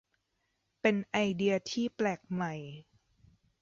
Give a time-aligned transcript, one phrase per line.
[0.81, 2.53] เป็นไอเดียที่แปลกใหม่